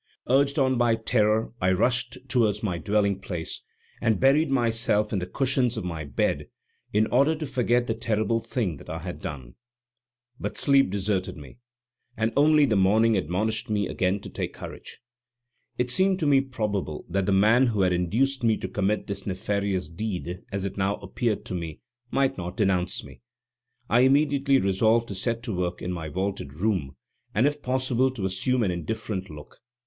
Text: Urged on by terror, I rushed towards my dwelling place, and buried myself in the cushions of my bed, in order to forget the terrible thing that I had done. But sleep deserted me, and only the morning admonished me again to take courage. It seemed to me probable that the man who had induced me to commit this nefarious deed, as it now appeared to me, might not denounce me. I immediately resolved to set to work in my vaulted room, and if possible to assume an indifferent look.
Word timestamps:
Urged 0.27 0.57
on 0.57 0.79
by 0.79 0.95
terror, 0.95 1.51
I 1.61 1.71
rushed 1.73 2.17
towards 2.27 2.63
my 2.63 2.79
dwelling 2.79 3.19
place, 3.19 3.61
and 4.01 4.19
buried 4.19 4.49
myself 4.49 5.13
in 5.13 5.19
the 5.19 5.27
cushions 5.27 5.77
of 5.77 5.83
my 5.85 6.05
bed, 6.05 6.47
in 6.91 7.05
order 7.11 7.35
to 7.35 7.45
forget 7.45 7.85
the 7.85 7.93
terrible 7.93 8.39
thing 8.39 8.77
that 8.77 8.89
I 8.89 8.97
had 8.97 9.19
done. 9.21 9.53
But 10.39 10.57
sleep 10.57 10.89
deserted 10.89 11.37
me, 11.37 11.59
and 12.17 12.33
only 12.35 12.65
the 12.65 12.75
morning 12.75 13.15
admonished 13.15 13.69
me 13.69 13.87
again 13.87 14.19
to 14.21 14.29
take 14.31 14.55
courage. 14.55 14.97
It 15.77 15.91
seemed 15.91 16.17
to 16.21 16.25
me 16.25 16.41
probable 16.41 17.05
that 17.07 17.27
the 17.27 17.31
man 17.31 17.67
who 17.67 17.81
had 17.81 17.93
induced 17.93 18.43
me 18.43 18.57
to 18.57 18.67
commit 18.67 19.05
this 19.05 19.27
nefarious 19.27 19.87
deed, 19.87 20.41
as 20.51 20.65
it 20.65 20.77
now 20.77 20.95
appeared 20.95 21.45
to 21.45 21.53
me, 21.53 21.79
might 22.09 22.39
not 22.39 22.57
denounce 22.57 23.03
me. 23.03 23.21
I 23.87 23.99
immediately 23.99 24.57
resolved 24.57 25.07
to 25.09 25.13
set 25.13 25.43
to 25.43 25.53
work 25.55 25.79
in 25.79 25.91
my 25.91 26.09
vaulted 26.09 26.53
room, 26.55 26.97
and 27.35 27.45
if 27.45 27.61
possible 27.61 28.09
to 28.09 28.25
assume 28.25 28.63
an 28.63 28.71
indifferent 28.71 29.29
look. 29.29 29.59